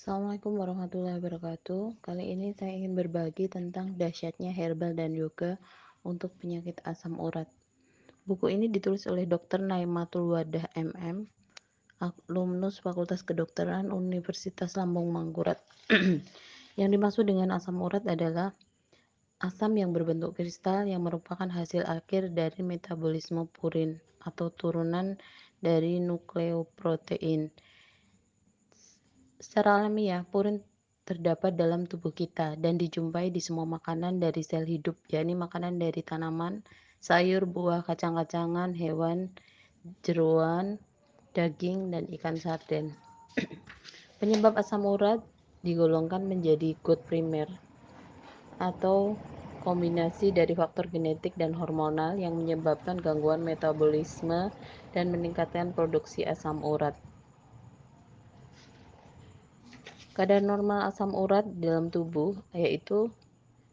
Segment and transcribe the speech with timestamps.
[0.00, 2.00] Assalamualaikum warahmatullahi wabarakatuh.
[2.00, 5.60] Kali ini saya ingin berbagi tentang dahsyatnya herbal dan yoga
[6.08, 7.44] untuk penyakit asam urat.
[8.24, 9.60] Buku ini ditulis oleh Dr.
[9.60, 11.28] Naimatul Wadah MM,
[12.00, 15.60] alumnus Fakultas Kedokteran Universitas Lambung Mangkurat.
[16.80, 18.56] yang dimaksud dengan asam urat adalah
[19.44, 25.20] asam yang berbentuk kristal yang merupakan hasil akhir dari metabolisme purin atau turunan
[25.60, 27.52] dari nukleoprotein
[29.40, 30.60] Secara alamiah, purin
[31.08, 36.04] terdapat dalam tubuh kita dan dijumpai di semua makanan dari sel hidup, yakni makanan dari
[36.04, 36.60] tanaman,
[37.00, 39.32] sayur, buah, kacang-kacangan, hewan,
[40.04, 40.76] jeruan,
[41.32, 42.92] daging, dan ikan sarden.
[44.20, 45.24] Penyebab asam urat
[45.64, 47.48] digolongkan menjadi gut primer
[48.60, 49.16] atau
[49.64, 54.52] kombinasi dari faktor genetik dan hormonal yang menyebabkan gangguan metabolisme
[54.92, 56.92] dan meningkatkan produksi asam urat.
[60.20, 63.08] Kadar normal asam urat dalam tubuh yaitu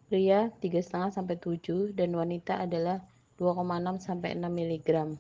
[0.08, 3.04] pria 3,5 sampai 7 dan wanita adalah
[3.36, 3.68] 2,6
[4.00, 5.20] sampai 6 mg.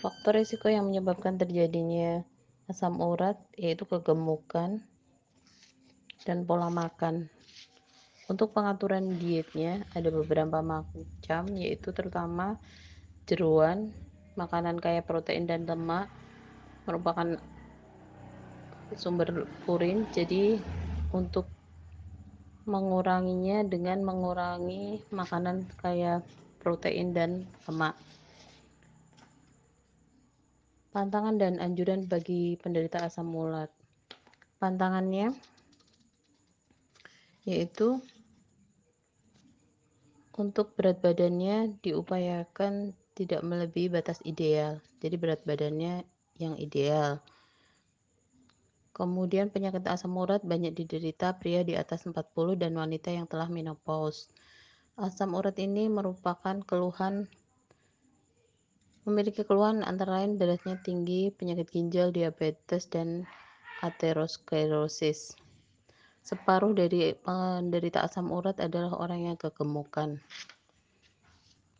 [0.00, 2.24] Faktor risiko yang menyebabkan terjadinya
[2.64, 4.80] asam urat yaitu kegemukan
[6.24, 7.28] dan pola makan.
[8.24, 12.56] Untuk pengaturan dietnya ada beberapa macam yaitu terutama
[13.28, 13.92] jeruan,
[14.32, 16.08] makanan kaya protein dan lemak
[16.88, 17.36] merupakan
[18.96, 20.56] sumber purin jadi
[21.12, 21.44] untuk
[22.68, 26.20] menguranginya dengan mengurangi makanan kaya
[26.60, 27.96] protein dan lemak.
[30.92, 33.68] Pantangan dan anjuran bagi penderita asam urat
[34.58, 35.32] pantangannya
[37.46, 38.02] yaitu
[40.38, 44.78] untuk berat badannya diupayakan tidak melebihi batas ideal.
[45.02, 46.06] Jadi berat badannya
[46.38, 47.18] yang ideal
[48.98, 52.18] Kemudian penyakit asam urat banyak diderita pria di atas 40
[52.58, 54.26] dan wanita yang telah menopause.
[54.98, 57.30] Asam urat ini merupakan keluhan
[59.06, 63.24] memiliki keluhan antara lain darahnya tinggi, penyakit ginjal, diabetes, dan
[63.80, 65.32] aterosklerosis.
[66.20, 70.20] Separuh dari penderita asam urat adalah orang yang kegemukan.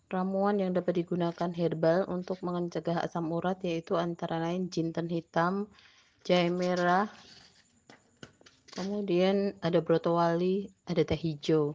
[0.09, 5.69] Ramuan yang dapat digunakan herbal untuk mencegah asam urat yaitu antara lain jinten hitam,
[6.27, 7.07] jahe merah.
[8.75, 11.75] Kemudian ada broto wali ada teh hijau.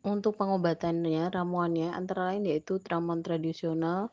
[0.00, 4.10] Untuk pengobatannya ramuannya antara lain yaitu ramuan tradisional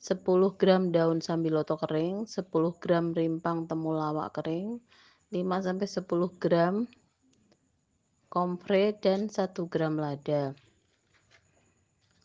[0.00, 0.24] 10
[0.56, 2.48] gram daun sambiloto kering 10
[2.80, 4.80] gram rimpang temulawak kering
[5.28, 6.74] 5 sampai 10 gram
[8.30, 10.56] kompre dan 1 gram lada.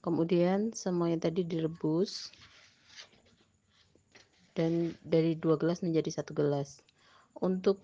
[0.06, 2.30] Kemudian semuanya tadi direbus
[4.56, 6.80] dan dari dua gelas menjadi satu gelas.
[7.38, 7.84] Untuk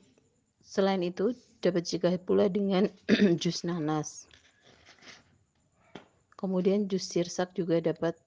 [0.64, 2.88] selain itu dapat juga pula dengan
[3.42, 4.26] jus nanas.
[6.40, 8.18] Kemudian jus sirsak juga dapat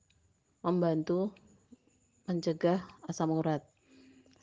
[0.63, 1.35] membantu
[2.31, 3.65] mencegah asam urat.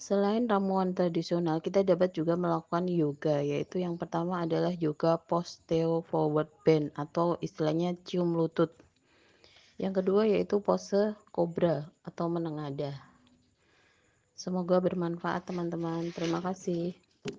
[0.02, 6.50] Selain ramuan tradisional, kita dapat juga melakukan yoga, yaitu yang pertama adalah yoga posteo forward
[6.66, 8.74] bend atau istilahnya cium lutut.
[9.78, 13.11] Yang kedua yaitu pose kobra atau menengadah.
[14.44, 16.03] Semoga bermanfaat teman-teman.
[16.16, 16.85] Terima kasih.